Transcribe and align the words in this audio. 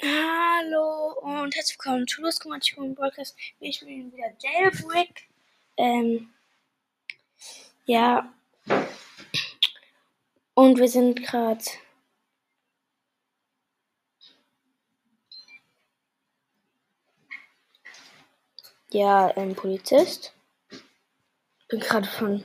Hallo 0.00 1.12
und 1.20 1.54
herzlich 1.54 1.76
willkommen 1.78 2.08
zu 2.08 2.22
Lustkommation 2.22 2.94
Podcast. 2.94 3.36
Wir 3.58 3.70
spielen 3.70 4.10
wieder 4.10 4.32
Jailbreak. 4.38 5.28
Ähm, 5.76 6.32
ja. 7.84 8.32
Und 10.54 10.78
wir 10.78 10.88
sind 10.88 11.22
gerade. 11.22 11.62
Ja, 18.90 19.26
ein 19.36 19.54
Polizist. 19.54 20.32
Bin 21.68 21.80
gerade 21.80 22.08
von, 22.08 22.42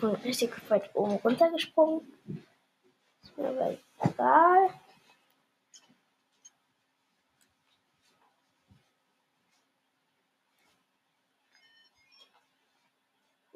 von 0.00 0.16
richtig 0.16 0.50
weit 0.68 0.90
oben 0.94 1.16
runtergesprungen. 1.16 2.12
Ist 3.22 3.38
mir 3.38 3.48
aber 3.48 3.78
egal. 4.02 4.70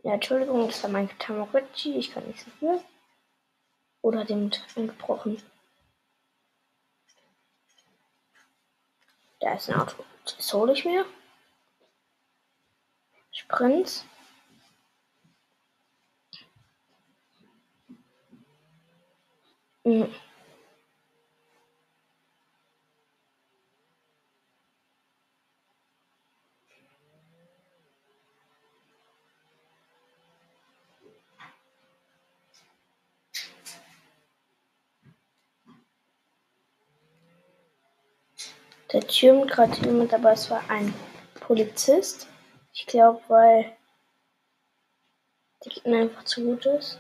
Ja, 0.02 0.14
Entschuldigung, 0.14 0.66
das 0.66 0.82
war 0.82 0.90
mein 0.90 1.10
Tamagotchi. 1.18 1.96
Ich 1.96 2.12
kann 2.12 2.26
nichts 2.26 2.44
dafür. 2.44 2.82
Oder 4.02 4.24
dem 4.24 4.50
eingebrochen. 4.74 5.42
Da 9.40 9.54
ist 9.54 9.68
ein 9.68 9.80
Auto. 9.80 10.04
Das 10.24 10.52
hole 10.54 10.72
ich 10.72 10.84
mir. 10.84 11.04
Sprint. 13.30 14.04
Mhm. 19.84 20.14
Der 38.92 39.06
türmt 39.06 39.50
gerade 39.50 39.72
jemand, 39.82 40.12
aber 40.12 40.32
es 40.32 40.50
war 40.50 40.68
ein 40.68 40.92
Polizist. 41.34 42.26
Ich 42.72 42.86
glaube, 42.86 43.20
weil 43.28 43.76
der 45.64 45.72
Gegner 45.72 45.98
einfach 45.98 46.24
zu 46.24 46.42
gut 46.44 46.66
ist. 46.66 46.98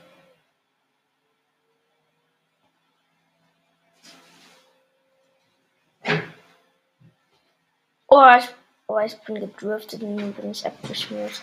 Oh, 8.06 8.26
ich, 8.38 8.48
oh, 8.88 8.98
ich 8.98 9.16
bin 9.22 9.36
gedriftet 9.36 10.02
und 10.02 10.32
bin 10.34 10.50
ich 10.50 10.66
abgeschmiert. 10.66 11.42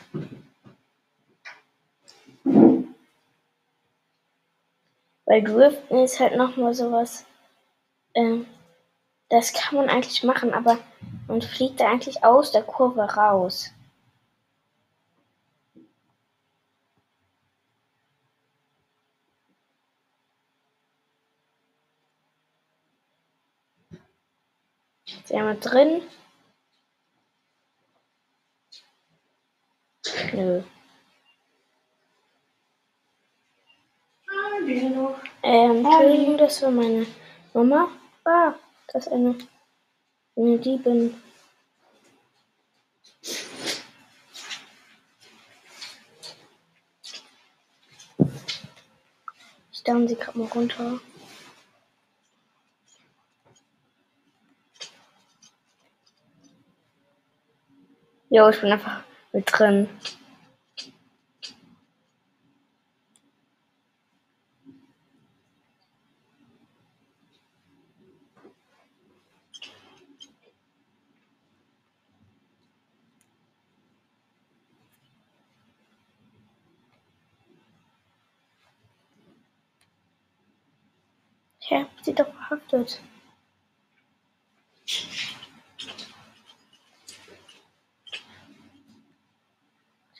Weil 5.25 5.43
Driften 5.43 6.03
ist 6.03 6.19
halt 6.19 6.37
nochmal 6.37 6.73
sowas. 6.73 7.25
Ähm, 8.13 8.45
das 9.30 9.53
kann 9.53 9.75
man 9.75 9.89
eigentlich 9.89 10.23
machen, 10.23 10.53
aber 10.53 10.78
man 11.28 11.42
fliegt 11.42 11.80
da 11.80 11.89
eigentlich 11.89 12.23
aus 12.23 12.52
der 12.52 12.64
Kurve 12.64 13.02
raus. 13.02 13.72
Ist 25.05 25.30
jemand 25.30 25.66
drin? 25.66 26.02
Nö. 30.33 30.64
Ähm, 35.43 35.86
Entschuldigung, 35.86 36.37
das 36.37 36.61
war 36.61 36.71
meine 36.71 37.05
Mama. 37.54 37.89
Ah, 38.26 38.54
das 38.87 39.08
ist 39.08 39.14
eine, 39.14 39.37
eine 40.36 40.59
Diebin. 40.59 41.21
Ich 49.71 49.83
down 49.83 50.08
sie 50.08 50.15
gerade 50.15 50.37
mal 50.39 50.48
runter. 50.48 50.99
Jo, 58.30 58.49
ich 58.49 58.59
bin 58.59 58.71
einfach 58.71 59.04
mit 59.31 59.45
drin. 59.52 59.89
Ich 81.70 81.73
hab 81.73 81.89
sie 82.02 82.14
doch 82.14 82.33
verhaftet. 82.33 83.02
Ich 84.86 85.36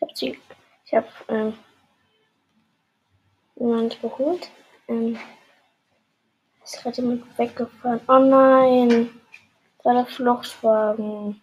hab 0.02 0.18
sie. 0.18 0.38
Ich 0.86 0.94
hab 0.94 1.08
ähm, 1.30 1.54
jemand 3.56 4.02
geholt. 4.02 4.52
Ähm, 4.90 5.18
ist 6.66 6.84
gerade 6.84 7.02
jemand 7.02 7.40
weggefahren. 7.40 8.02
Oh 8.10 8.20
nein! 8.20 9.22
Das 9.78 9.86
war 9.86 9.94
der 9.94 10.06
Fluchtwagen. 10.06 11.42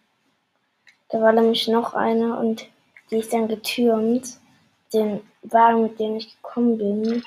Da 1.09 1.23
war 1.23 1.33
nämlich 1.33 1.67
noch 1.69 1.95
eine 1.95 2.39
und 2.39 2.67
die 3.11 3.17
ist 3.17 3.33
dann 3.33 3.49
getürmt. 3.49 4.39
Den 4.93 5.23
Wagen, 5.41 5.85
mit 5.85 5.99
dem 5.99 6.17
ich 6.17 6.37
gekommen 6.37 6.77
bin. 6.77 7.25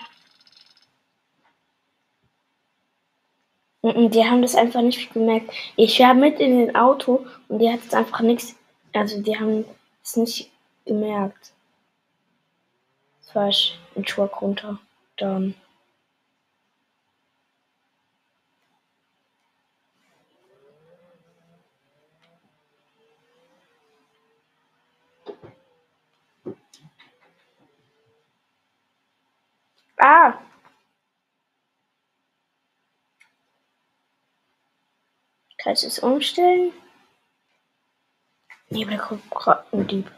Die 3.94 4.26
haben 4.26 4.42
das 4.42 4.56
einfach 4.56 4.82
nicht 4.82 5.14
gemerkt. 5.14 5.52
Ich 5.76 6.00
war 6.00 6.14
mit 6.14 6.40
in 6.40 6.60
den 6.60 6.76
Auto 6.76 7.26
und 7.48 7.60
die 7.60 7.72
hat 7.72 7.80
es 7.86 7.94
einfach 7.94 8.22
nichts. 8.22 8.56
Also 8.94 9.22
die 9.22 9.38
haben 9.38 9.66
es 10.04 10.16
nicht 10.16 10.52
gemerkt. 10.86 11.52
Das 13.22 13.36
war 13.36 13.50
ich 13.50 13.78
ein 13.96 14.04
Truck 14.04 14.42
runter. 14.42 14.80
Dann. 15.18 15.56
Ah! 30.00 30.47
Du 35.68 35.74
es 35.74 36.00
umstellen? 36.00 36.72
Nee, 38.70 38.86
aber 38.86 38.96
da 38.96 39.04
kommt 39.04 39.30
gerade 39.32 39.66
ein 39.74 39.86
Dieb. 39.86 40.10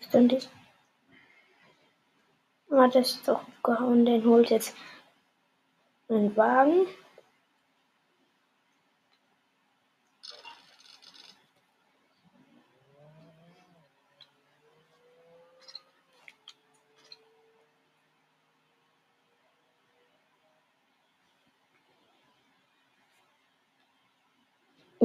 Stimmt 0.00 0.32
nicht. 0.32 0.50
Das 2.68 2.94
ist 2.94 3.26
doch 3.26 3.42
gehauen. 3.64 4.06
Den 4.06 4.24
holt 4.24 4.50
jetzt 4.50 4.76
einen 6.08 6.36
Wagen. 6.36 6.86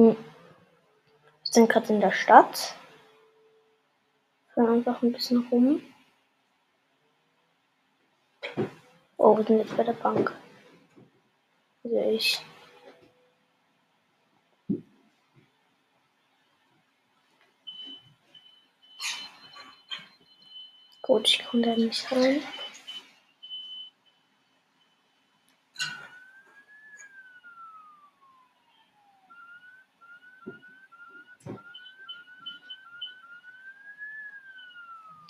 Wir 0.00 0.16
sind 1.42 1.68
gerade 1.68 1.92
in 1.92 2.00
der 2.00 2.10
Stadt. 2.10 2.74
Fahren 4.54 4.70
einfach 4.70 5.02
ein 5.02 5.12
bisschen 5.12 5.46
rum. 5.48 5.82
Oh, 9.18 9.36
wir 9.36 9.44
sind 9.44 9.58
jetzt 9.58 9.76
bei 9.76 9.84
der 9.84 9.92
Bank. 9.92 10.34
Also 11.84 12.00
ich. 12.10 12.40
Gut, 21.02 21.28
ich 21.28 21.44
komme 21.44 21.62
da 21.62 21.76
nicht 21.76 22.10
rein. 22.10 22.42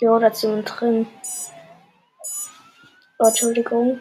Jo, 0.01 0.17
da 0.17 0.29
ist 0.29 0.41
jemand 0.41 0.79
drin. 0.79 1.07
Oh, 3.19 3.27
Entschuldigung. 3.27 3.99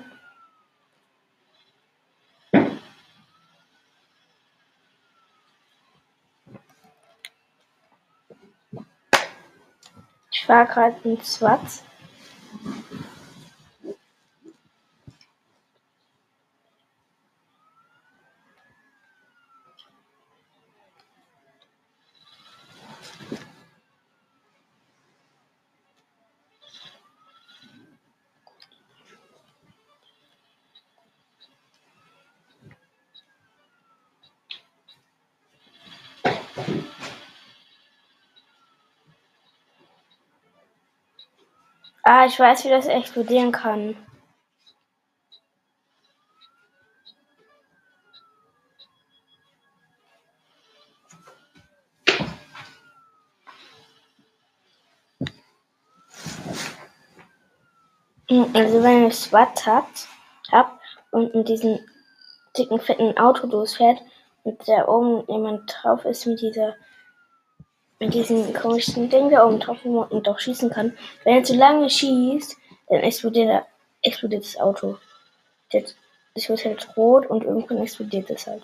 Ich 10.33 10.49
war 10.49 10.65
gerade 10.65 10.97
in 11.07 11.23
SWAT. 11.23 11.61
Ah, 42.13 42.27
ich 42.27 42.41
weiß, 42.41 42.65
wie 42.65 42.71
das 42.71 42.89
explodieren 42.89 43.53
kann. 43.53 43.95
Hm, 58.29 58.51
Also 58.55 58.83
wenn 58.83 59.05
ihr 59.05 59.13
SWAT 59.13 59.65
habt, 59.67 60.09
habt 60.51 60.83
und 61.13 61.33
in 61.33 61.45
diesem 61.45 61.79
dicken, 62.59 62.81
fetten 62.81 63.17
Auto 63.19 63.47
losfährt 63.47 64.03
und 64.43 64.59
da 64.67 64.89
oben 64.89 65.33
jemand 65.33 65.73
drauf 65.73 66.05
ist 66.05 66.27
mit 66.27 66.41
dieser 66.41 66.75
mit 68.01 68.15
diesem 68.15 68.53
komischen 68.55 69.11
Ding 69.11 69.31
da 69.31 69.47
oben 69.47 69.61
drauf, 69.61 69.79
wo 69.85 70.07
man 70.07 70.23
doch 70.23 70.41
schießen 70.41 70.71
kann. 70.71 70.97
Wenn 71.25 71.37
er 71.37 71.45
zu 71.45 71.55
lange 71.55 71.89
schießt, 71.91 72.57
dann 72.89 73.01
explodiert, 73.01 73.67
explodiert 74.03 74.45
das 74.45 74.59
Auto. 74.59 74.99
Es 76.35 76.49
wird 76.49 76.65
halt 76.65 76.97
rot 76.97 77.27
und 77.27 77.45
irgendwann 77.45 77.79
explodiert 77.79 78.31
es 78.31 78.47
halt. 78.47 78.63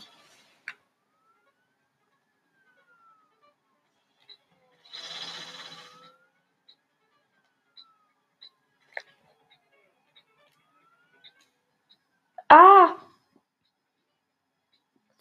Ah! 12.49 12.95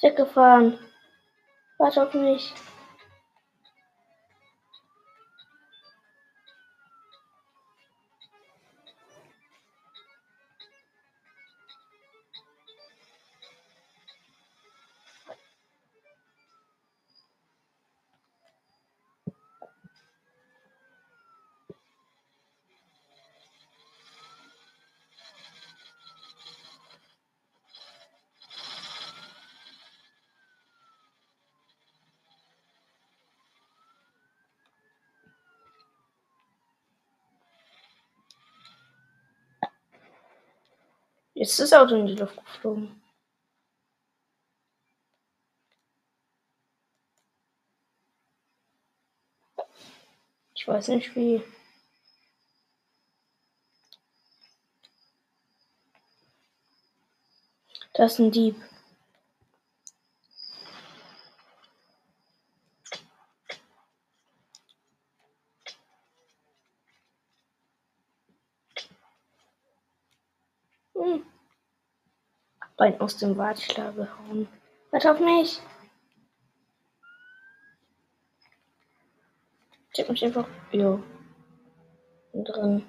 Weggefahren. 0.01 0.79
Warte 1.77 2.03
auf 2.03 2.13
mich. 2.13 2.53
Jetzt 41.45 41.59
ist 41.59 41.71
das 41.71 41.80
Auto 41.80 41.95
in 41.95 42.07
die 42.07 42.15
Luft 42.15 42.44
geflogen. 42.44 43.03
Ich 50.56 50.68
weiß 50.68 50.88
nicht 50.88 51.15
wie. 51.15 51.44
Das 57.94 58.13
ist 58.13 58.19
ein 58.19 58.31
Dieb. 58.31 58.56
Hm. 70.95 71.36
Bein 72.77 73.00
aus 73.00 73.18
dem 73.18 73.38
Warteschlag 73.38 73.95
gehauen. 73.95 74.48
Warte 74.92 75.12
auf 75.12 75.19
mich. 75.19 75.62
Check 79.94 80.10
mich 80.10 80.25
einfach. 80.25 80.48
Jo. 80.74 81.01
Drin. 82.33 82.86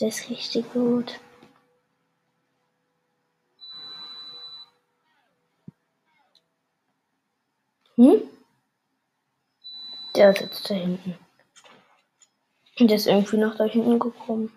Der 0.00 0.08
ist 0.08 0.30
richtig 0.30 0.72
gut. 0.72 1.20
Hm? 7.96 8.22
Der 10.18 10.34
sitzt 10.34 10.68
da 10.68 10.74
hinten. 10.74 11.16
Und 12.80 12.88
der 12.88 12.96
ist 12.96 13.06
irgendwie 13.06 13.36
noch 13.36 13.56
da 13.56 13.62
hinten 13.62 14.00
gekommen. 14.00 14.52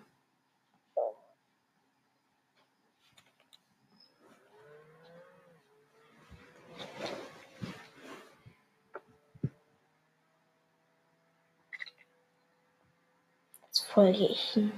Jetzt 13.62 13.86
folge 13.86 14.26
ich 14.26 14.56
ihm. 14.56 14.72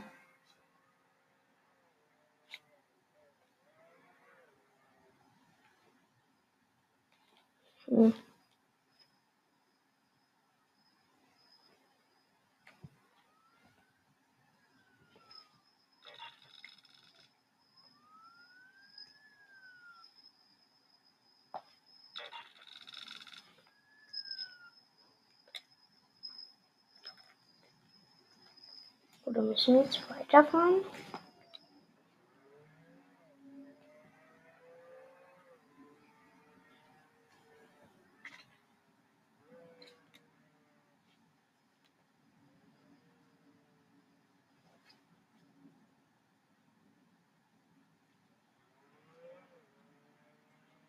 Hm. 7.87 8.12
Oder 29.26 29.43
müssen 29.43 29.75
wir 29.75 29.83
jetzt 29.83 30.00
weiterfahren? 30.11 30.83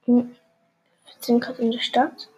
Hm. 0.06 0.36
Wir 1.06 1.13
sind 1.20 1.39
gerade 1.39 1.62
in 1.63 1.72
der 1.72 1.80
Stadt. 1.80 2.30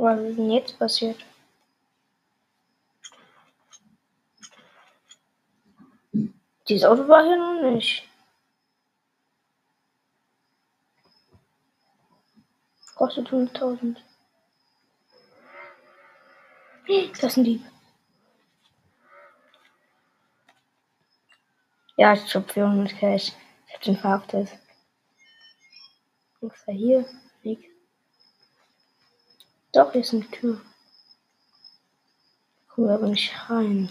Was 0.00 0.20
ist 0.20 0.38
denn 0.38 0.52
jetzt 0.52 0.78
passiert? 0.78 1.26
Dieses 6.68 6.84
Auto 6.84 7.08
war 7.08 7.24
hier 7.24 7.36
noch 7.36 7.68
nicht. 7.72 8.08
Kostet 12.94 13.26
100.000. 13.26 13.96
Das 16.86 17.22
ist 17.24 17.36
ein 17.36 17.44
Dieb. 17.44 17.64
Ja, 21.96 22.12
ich 22.12 22.34
hab 22.36 22.48
400 22.52 22.96
Cash. 22.96 23.32
Ich 23.66 23.74
hab 23.74 23.80
den 23.80 23.96
verhaftet. 23.96 24.48
Was 26.40 26.66
war 26.68 26.74
hier? 26.74 27.04
Nick. 27.42 27.77
Doch, 29.78 29.92
hier 29.92 30.00
ist 30.00 30.12
eine 30.12 30.28
Tür. 30.28 30.60
Kommen 32.66 32.88
wir 32.88 32.94
aber 32.94 33.06
nicht 33.06 33.32
rein. 33.48 33.88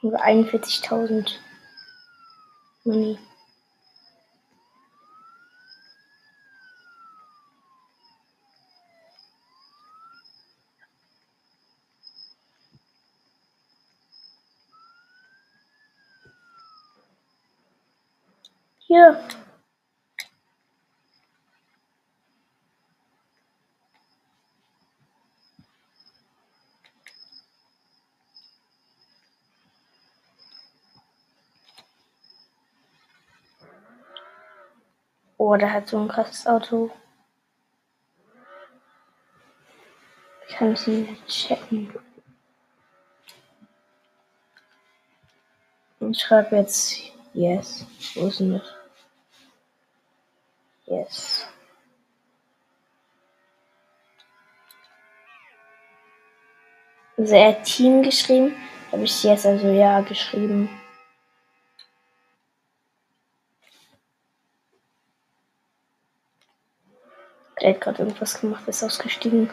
Wir 0.00 0.18
41.000 0.18 1.36
Money. 2.82 3.16
Hier. 18.88 19.47
Oh, 35.50 35.56
der 35.56 35.72
hat 35.72 35.88
so 35.88 35.98
ein 35.98 36.08
krasses 36.08 36.46
Auto. 36.46 36.90
Ich 40.46 40.56
kann 40.56 40.72
es 40.72 40.86
nicht 40.86 41.26
checken. 41.26 41.90
Ich 46.00 46.20
schreibe 46.20 46.56
jetzt 46.56 47.00
Yes. 47.32 47.86
Wo 48.14 48.26
ist 48.26 48.40
denn 48.40 48.52
das? 48.58 48.74
Yes. 50.84 51.46
Also 57.16 57.34
er 57.34 57.48
hat 57.48 57.64
Team 57.64 58.02
geschrieben, 58.02 58.54
habe 58.92 59.04
ich 59.04 59.24
Yes 59.24 59.46
also 59.46 59.68
ja 59.68 60.02
geschrieben. 60.02 60.68
Der 67.68 67.74
hat 67.74 67.82
gerade 67.82 67.98
irgendwas 67.98 68.40
gemacht, 68.40 68.66
ist 68.66 68.82
ausgestiegen. 68.82 69.50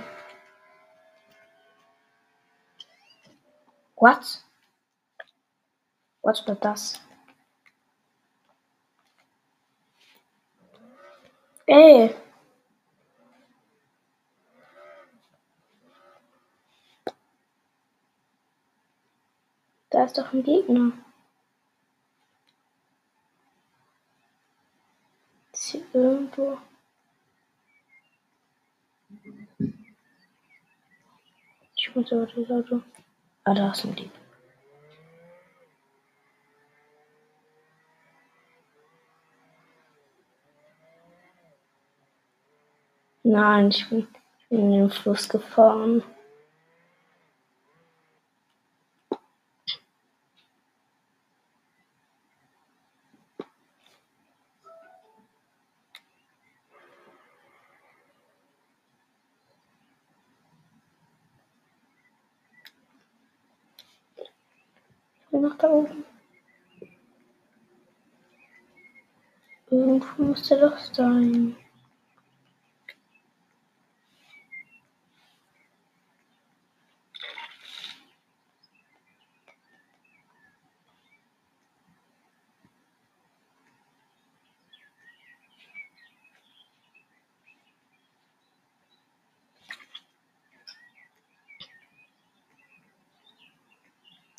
What? 3.98 4.42
Was 6.22 6.48
war 6.48 6.56
das? 6.56 7.02
Ey! 11.66 12.16
Da 19.90 20.06
ist 20.06 20.18
doch 20.18 20.32
ein 20.32 20.42
Gegner. 20.42 20.94
Ist 25.52 25.66
hier 25.72 25.86
irgendwo. 25.94 26.58
Ich 31.78 31.84
muss 31.96 32.12
aber 32.12 32.26
das 32.26 32.50
Auto. 32.50 32.82
Ah, 33.44 33.54
da 33.54 33.72
ist 33.72 33.86
ein 33.86 33.96
Dieb. 33.96 34.12
Nein, 43.24 43.70
ich 43.70 43.90
bin, 43.90 44.08
ich 44.40 44.50
bin 44.50 44.60
in 44.60 44.72
den 44.72 44.90
Fluss 44.90 45.28
gefahren. 45.28 46.04
Bin 65.36 65.42
noch 65.42 65.58
da 65.58 65.70
oben. 65.70 66.06
Irgendwo 69.70 70.24
muss 70.24 70.48
der 70.48 70.70
doch 70.70 70.78
sein. 70.78 71.58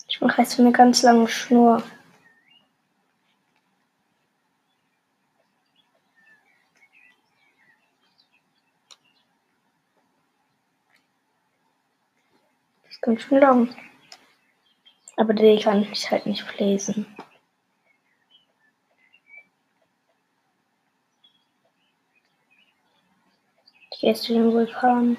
Ich 0.09 0.15
mache 0.26 0.42
jetzt 0.42 0.59
eine 0.59 0.73
ganz 0.73 1.02
lange 1.02 1.28
Schnur. 1.28 1.85
Das 12.83 12.90
ist 12.90 13.02
ganz 13.02 13.23
schön 13.23 13.38
lang. 13.38 13.76
Aber 15.16 15.33
den 15.33 15.61
kann 15.61 15.83
ich 15.83 16.11
halt 16.11 16.26
nicht 16.26 16.59
lesen. 16.59 17.06
Ich 23.92 24.00
gehe 24.00 24.11
jetzt 24.11 24.25
zu 24.25 24.35
dem 24.35 24.52
Vulkan. 24.52 25.18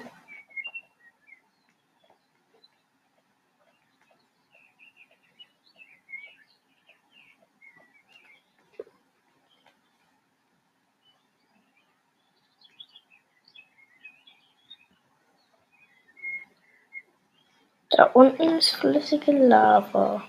Da 17.98 18.04
unten 18.04 18.58
ist 18.58 18.76
flüssige 18.76 19.32
Lava. 19.32 20.22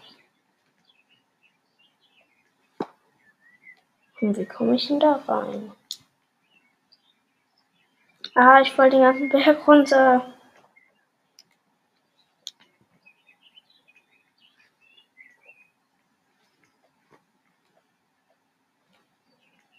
Und 4.20 4.38
wie 4.40 4.46
komme 4.48 4.74
ich 4.74 4.88
denn 4.88 5.00
da 5.00 5.18
rein? 5.28 5.72
Ah, 8.34 8.60
ich 8.60 8.76
wollte 8.76 8.96
den 8.96 9.04
ganzen 9.04 9.30
Berg 9.30 9.68
runter. 9.68 10.34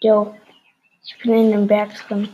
Jo, 0.00 0.36
ich 1.02 1.18
bin 1.18 1.32
in 1.34 1.50
dem 1.50 1.66
Berg 1.66 1.92
drin. 2.06 2.28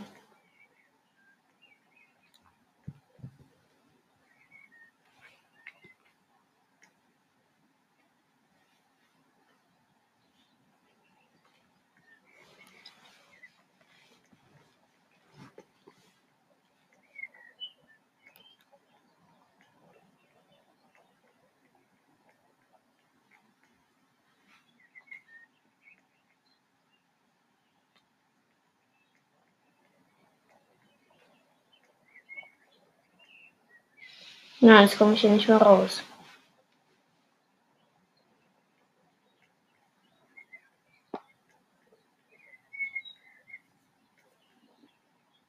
Nein, 34.59 34.83
jetzt 34.83 34.97
komme 34.97 35.13
ich 35.13 35.21
hier 35.21 35.29
nicht 35.29 35.47
mehr 35.47 35.61
raus. 35.61 36.03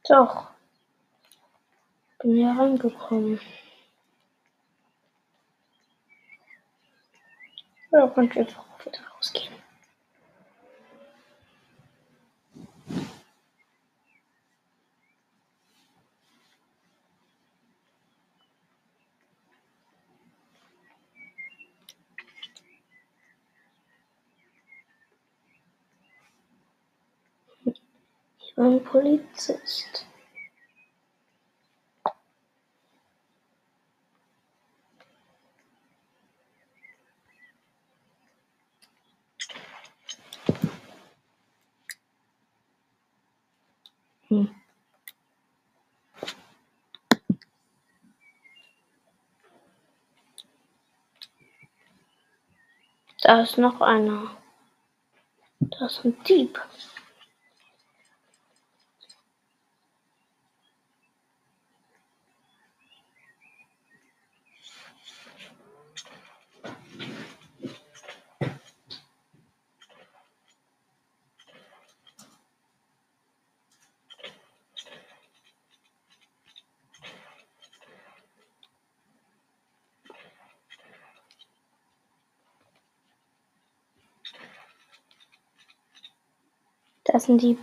Doch. 0.08 0.48
Bin 2.18 2.34
hier 2.36 2.50
reingekommen. 2.50 3.40
Ja, 7.92 8.08
könnt 8.08 8.34
ihr 8.36 8.42
einfach 8.42 8.64
wieder 8.84 9.00
rausgehen. 9.16 9.54
Ein 28.58 28.82
Polizist. 28.82 30.04
Hm. 44.28 44.54
Da 53.22 53.42
ist 53.42 53.58
noch 53.58 53.80
einer. 53.80 54.36
Da 55.60 55.86
ist 55.86 56.04
ein 56.04 56.22
Dieb. 56.24 56.60
Da 87.08 87.16
ist 87.16 87.28
ein 87.30 87.38
Dieb. 87.38 87.58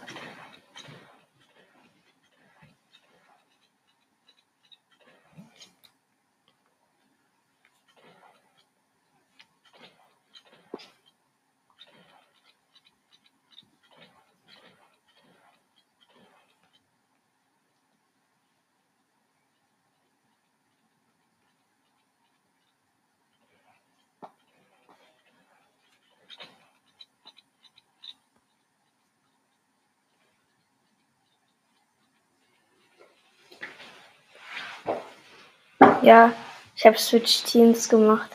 Ja, 36.05 36.31
ich 36.75 36.85
habe 36.85 36.99
Switch 36.99 37.41
Teams 37.45 37.89
gemacht. 37.89 38.29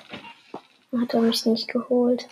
Hat 0.99 1.15
er 1.15 1.21
mich 1.21 1.47
nicht 1.47 1.69
geholt. 1.69 2.29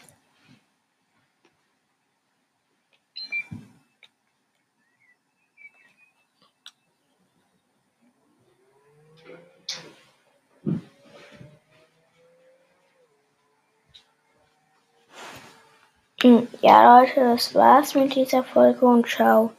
Hm, 16.22 16.46
Ja, 16.60 17.00
Leute, 17.00 17.20
das 17.24 17.56
war's 17.56 17.96
mit 17.96 18.14
dieser 18.14 18.44
Folge 18.44 18.86
und 18.86 19.08
ciao. 19.08 19.50